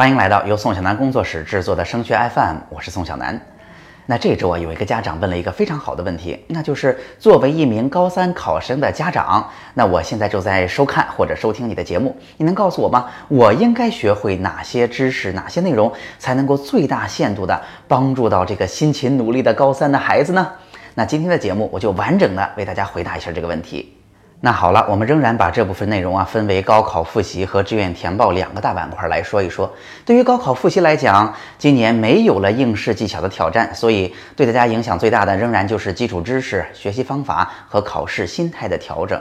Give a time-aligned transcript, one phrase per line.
[0.00, 3.38] 欢迎来到由宋小南工作室制作的升学 FM，我是宋小南。
[4.06, 13.10] 那这周啊，有一个家长问了一个非常好的问题，那就是作为一名高三考生的家长，那我现在就在收看或者收听你的节目，你能告诉我吗？
[13.28, 20.50] 我应该学会哪些知识、哪些内容，才能够最大限度的帮助到这个辛勤努力的高三的孩子呢？
[20.94, 23.99] 那今天的节目，我就完整的为大家回答一下这个问题。
[24.42, 29.70] 那好了，我们仍然把这部分内容啊分为高考复习和志愿填报两个大板块来说一说。
[30.06, 39.20] 对于高考复习来讲，今年没有了应试技巧的挑战，所以对大家影响最大的仍然就是基础知识、学习方法和考试心态的调整。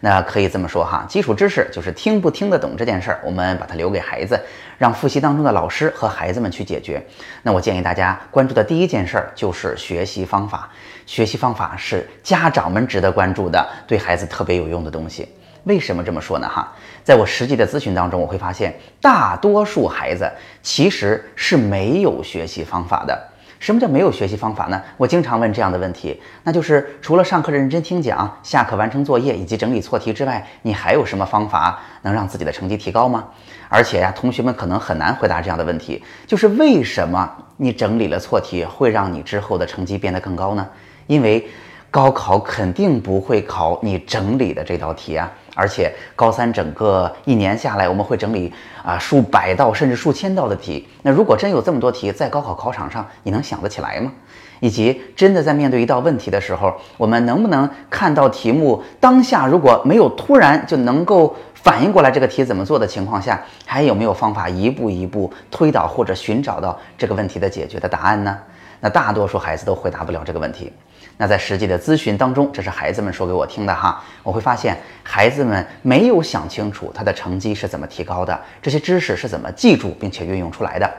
[0.00, 4.38] 那可以这么说哈，基础知识就是听不听得懂这件事儿，我们把它留给孩子，
[4.78, 7.04] 让复习当中的老师和孩子们去解决。
[7.42, 10.68] 那我建议大家关注的第一件事儿就是学习方法，
[11.06, 15.28] 学习方法是家长们值得关注的，对孩子特别有用的东西。
[15.64, 16.48] 为什么这么说呢？
[16.48, 20.30] 哈，在我实际的咨询当中，我会发现大多数孩子
[20.62, 23.28] 其实是没有学习方法的。
[23.58, 24.82] 什么叫没有学习方法呢？
[24.96, 33.24] 我经常问这样的问题，那就是除了上课认真听讲、下课完成作业以及整理错题之外，你还有什么方法能让自己的成绩提高吗？
[33.68, 40.68] 而且呀，同学们可能很难回答这样的问题，就是为什么你整理了错题会让你之后的成绩变得更高呢？
[41.06, 41.48] 因为。
[41.96, 45.32] 高考肯定不会考你整理的这道题啊！
[45.54, 48.52] 而且高三整个一年下来，我们会整理
[48.84, 50.86] 啊数百道甚至数千道的题。
[51.00, 54.12] 那如果真有这么多题在高考考场上，你能想得起来吗？
[54.60, 68.36] 以及真的在面对一道问题的时候，我们能不能看到题目当下如果没有突然就能够反应过来这个题怎么做的情况下，还有没有方法一步一步推导或者寻找到这个问题的解决的答案呢？
[68.80, 70.70] 那大多数孩子都回答不了这个问题。
[71.18, 80.90] 那在实际的咨询当中，这是孩子们说给我听的哈，我会发现孩子们没有想清楚他的成绩是怎么提高的，这些知识是怎么记住并且运用出来的。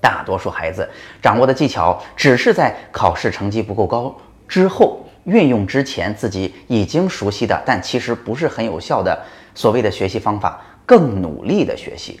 [0.00, 0.88] 大多数孩子
[1.20, 4.14] 掌握的技巧，只是在考试成绩不够高
[4.48, 9.20] 之后运用之前自己已经熟悉的，但其实不是很有效的
[9.54, 12.20] 所谓的学习方法，更努力的学习。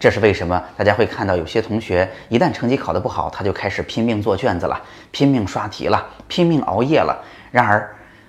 [0.00, 0.60] 这是为什么？
[0.78, 4.80] 大家会看到有些同学一旦成绩考得不好，他就开始拼命做卷子了，
[5.10, 7.22] 拼命刷题了，拼命熬夜了。
[7.50, 7.86] 然而，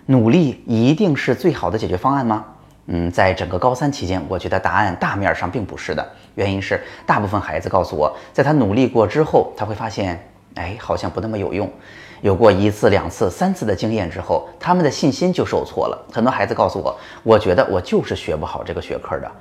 [0.08, 2.44] 努力一定是最好的解决方案吗？
[2.88, 6.06] 嗯，在整个高三期间，我觉得答案大面上并不是的。
[6.36, 10.22] 原因是大部分孩子告诉我，在他努力过之后，他会发现，
[10.56, 11.72] 哎，好像不那么有用。
[12.20, 16.06] 有过一次、两次、三次的经验之后，他们的信心就受挫了。
[16.12, 16.94] 很多孩子告诉我，
[17.24, 19.32] 我觉得我就是学不好这个学科的。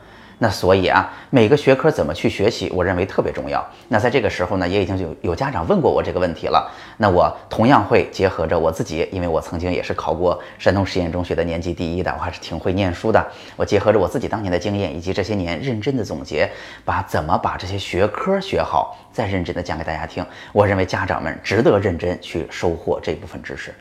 [0.42, 3.62] 那所以啊，每个学科怎么去学习，我认为特别重要。
[3.88, 6.66] 那在这个时候呢，也已经有有家长问过我这个问题了。
[6.96, 13.22] 那我同样会结合着我自己，因为我曾经也是考过山东实验中学的年级第一的，我还是挺会念书的。
[13.54, 16.50] 我结合着我自己当年的经验，以及这些年认真的总结，
[16.86, 20.24] 把怎么把这些学科学好，再认真的讲给大家听。
[20.54, 23.74] 我认为家长们值得认真去收获这部分知识。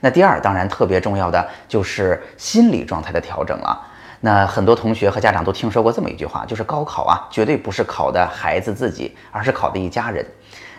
[0.00, 3.88] 那第二，当然特别重要的就是心理状态的调整了。
[4.24, 10.24] 那很多同学和家长都听说过这么一句话，就是高考啊，绝对不是考的孩子自己，而是考的一家人。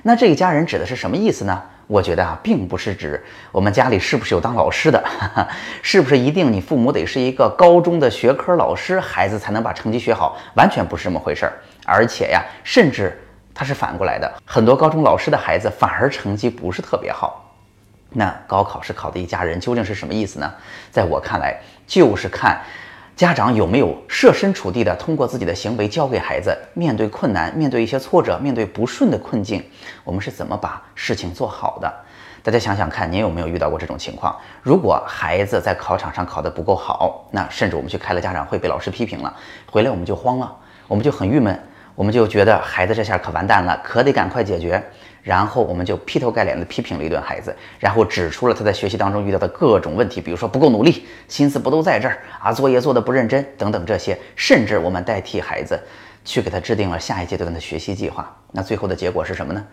[0.01, 1.61] 那这一家人指的是什么意思呢？
[1.85, 5.03] 我觉得啊，并不是指我们家里是不是有当老师的，
[5.83, 11.53] 是不是一定你父母得是一个高中的学科老师，孩子才能把成绩学好，完全不是这么回事儿。
[11.85, 13.15] 而且呀，甚至
[13.53, 17.45] 他是反过来的，很多高中老师的孩子反而成绩不是特别好。
[18.09, 20.51] 那高考是考的一家人，究竟是什么意思呢？
[20.89, 22.59] 在我看来，就是看。
[23.15, 29.63] 家长有没有设身处地的通过自己的行为教给孩子，面对困难、面对一些挫折、面对不顺的困境，
[30.03, 31.93] 我们是怎么把事情做好的？
[32.43, 34.35] 大家想想看，您有没有遇到过这种情况？
[34.61, 39.33] 如果孩子在考场上考得不够好，那甚至我们去开了家长会，被老师批评了，
[39.71, 40.53] 回来我们就慌了，
[40.85, 41.57] 我们就很郁闷，
[41.95, 44.83] 我们就觉得孩子这下可完蛋了，可得赶快解决。
[45.25, 55.79] 然后我们就劈头盖脸的批评了一顿孩子，然后指出了他在学习当中遇到的各种问题，比如说不够努力，心思不都在这儿啊，作业做的不认真等等这些，甚至我们代替孩子
[56.23, 58.31] 去给他制定了下一阶段的学习计划。
[58.51, 59.65] 那最后的结果是什么呢？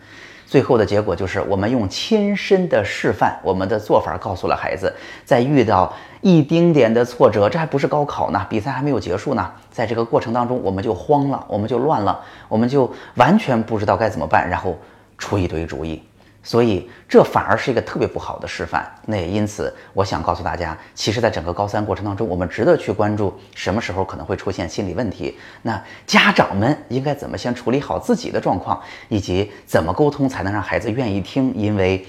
[0.47, 4.91] 最后的结果就是我们用亲身的示范，我们的做法告诉了孩子，
[5.23, 12.19] 在遇到一丁点的挫折，这还不是高考呢，比赛还没有结束呢，在这个过程当中我们就慌了，我们就乱了，
[12.49, 14.75] 我们就完全不知道该怎么办，然后。
[15.23, 16.03] 出一堆主意，
[16.43, 18.85] 所以这反而是一个特别不好的示范。
[19.05, 25.37] 那也因此，我想告诉大家，其实，在整个高三过程当中，我们值得去关注什么时候可能会出现心理问题。
[25.61, 31.53] 那家长们应该怎么先处理好自己的状况，以及怎么沟通才能让孩子愿意听？
[31.55, 32.05] 因为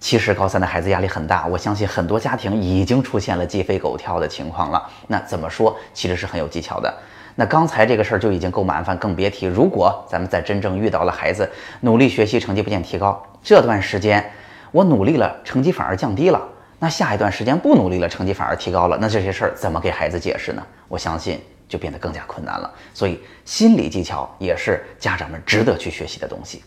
[0.00, 4.90] 其实高三的孩子压力很大，我相信很多家庭已经出现了鸡飞狗跳的情况了。
[5.08, 6.94] 那怎么说，其实是很有技巧的。
[7.38, 11.48] 那刚才这个事儿就已经够麻烦，更别提如果咱们在真正遇到了孩子
[11.80, 14.24] 努力学习成绩不见提高，这段时间
[14.72, 16.42] 我努力了，成绩反而降低了，
[16.78, 20.62] 那下一段时间不努力了，成绩反而提高了，那这些事儿怎么给孩子解释呢？
[20.88, 21.38] 我相信
[21.68, 22.72] 就变得更加困难了。
[22.94, 26.64] 所以心理技巧也是家长们值得去学习的东西。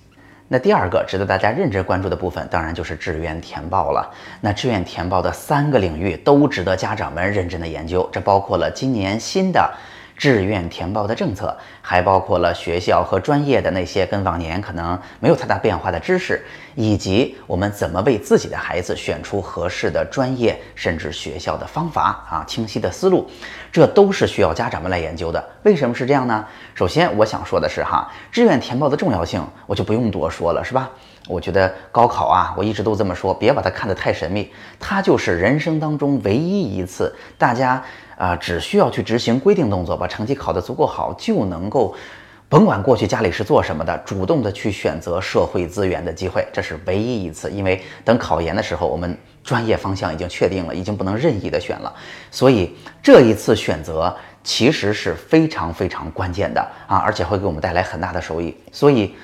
[0.48, 4.08] 那第二个值得大家认真关注的部分，当然就是志愿填报了。
[4.40, 9.68] 那志愿填报的三个领域都值得家长们认真的研究，这包括了今年新的。
[10.20, 16.46] 志愿填报的政策还包括了学校和专业的那些跟往年可能没有太大变化的知识，
[16.76, 23.26] 以及我们怎么为自己的孩子选出合适的专业甚至学校的方法啊，清晰的思路，
[23.72, 25.42] 这都是需要家长们来研究的。
[25.64, 26.46] 为什么是这样呢？
[26.76, 30.90] 首先，我想说的是哈，志愿填报的重要性我就不用多说了，是吧？
[31.30, 37.82] 我觉得高考啊，我一直都这么说，别把它看得太神秘，它就是人生当中唯一一次大家。
[38.20, 41.96] 啊，只需要去执行规定动作，把成绩考得足够好，就能够，
[42.50, 47.50] 甭管过去家里是做什么的，主动的去选择社会资源的机会，这是唯一一次。
[47.50, 51.96] 因为等考研的时候，我们专业方向已经确定了，已经不能任意的选了，
[52.30, 54.14] 所以这一次选择
[54.44, 58.54] 其实是非常非常关键的啊，而且会给我们带来很大的收益。
[58.72, 59.16] 所以。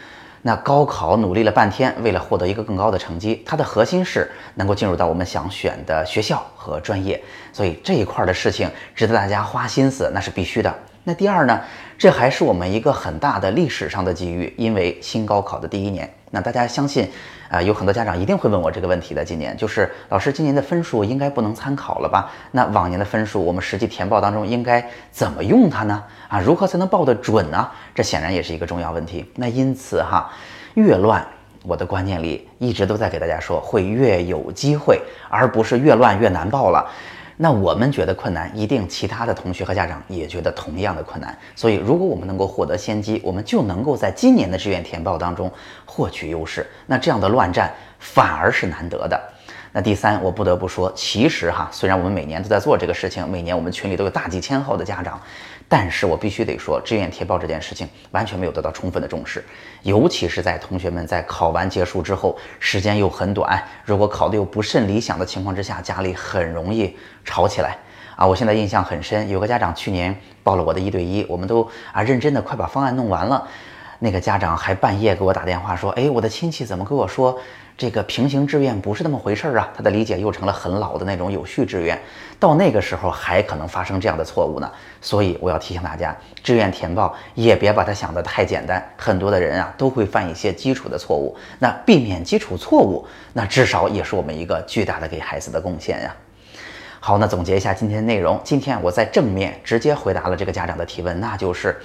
[0.48, 7.20] 那高考努力了半天，为了获得一个更高的成绩，它的核心是能够进入到我们想选的学校和专业，
[7.52, 10.72] 所以这一块的事情值得大家花心思，那是必须的。
[11.08, 11.62] 那第二呢，
[12.00, 16.12] 这还是我们一个很大的历史上的机遇，因为新高考的第一年。
[16.32, 17.08] 那大家相信，
[17.48, 19.24] 啊，有很多家长一定会问我这个问题的。
[19.24, 22.32] 今年就是老师，今年的分数应该不能参考了吧？
[22.52, 26.04] 那往年的分数，我们实际填报当中应该怎么用它呢？
[26.28, 27.70] 啊，如何才能报得准呢？
[27.94, 29.24] 这显然也是一个重要问题。
[29.36, 30.30] 那因此哈，
[30.74, 31.24] 越乱，
[31.64, 35.00] 我的观念里一直都在给大家说，会越有机会，
[35.30, 36.90] 而不是越乱越难报了。
[37.38, 41.38] 那我们觉得困难，一定其他的同学和家长也觉得同样的困难。
[41.56, 45.52] 所以，如果我们能够获得先机，我们就能够在今年的志愿填报当中
[45.86, 46.66] 获取优势。
[46.86, 49.22] 那这样的乱战反而是难得的。
[49.78, 55.20] 那第三，我不得不说，其实哈，虽然我们每年都在做这个事情，每年我们群里都有大几千号的家长，
[55.68, 59.44] 但是我必须得说，志愿填报这件事情完全没有得到充分的重视，
[59.82, 66.96] 尤其是在同学们在考完结束之后，时间又很短，如果考的又不甚理想的情况之下，家里很容易
[67.26, 67.78] 吵起来
[68.16, 68.26] 啊！
[68.26, 73.46] 我现在印象很深，有个家长去年报了我的一对一，我们都啊认真的快把方案弄完了，
[74.00, 77.38] 那个家长还半夜给我打电话说，哎，我的亲戚怎么跟我说？
[77.78, 82.00] 这个平行志愿不是那么回事儿啊，他的理解又成了很老的那种有序志愿，
[82.40, 84.72] 到那个时候还可能发生这样的错误呢。
[85.02, 91.36] 所以我要提醒大家，志愿填报也别把它想得太简单，很多的人啊都会犯一些基础的错误。
[91.60, 96.16] 那避免基础错误，那至少也是我们一个巨大的给孩子的贡献呀。
[97.02, 101.78] 好，那总结一下今天的内容，今天我在正面直接回答了这个家长的提问，那就是。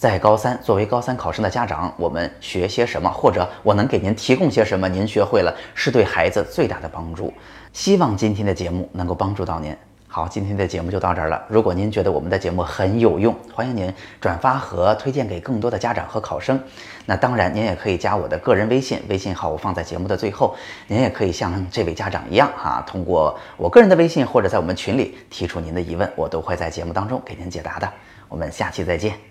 [0.00, 7.30] 在高三，作为高三考生的家长，我们学些什么，或者我能给您提供些什么，您学会了是对孩子最大的帮助。
[7.74, 9.76] 希望今天的节目能够帮助到您。
[10.08, 11.44] 好，今天的节目就到这儿了。
[11.48, 16.58] 如果您觉得我们的节目很有用，欢迎您转发和推荐给更多的家长和考生。
[17.04, 20.56] 那当然，您也可以加我的个人微信，微信号我放在节目的最后。
[20.86, 27.86] 您也可以像这位家长一样，哈，通过我个人的微信或者在我们群里提出您的疑问，我都会在节目当中给您解答的。
[28.30, 29.29] 我们下期再见。